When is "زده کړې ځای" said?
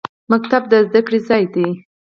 0.87-1.43